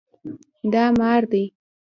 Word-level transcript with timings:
دا 0.73 0.85
مار 0.99 1.21
دی 1.31 1.43